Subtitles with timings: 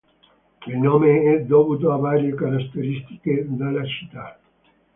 [0.65, 4.35] Il nome è dovuto a varie caratteristiche della città.